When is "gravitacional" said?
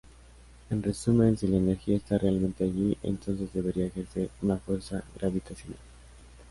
5.13-5.77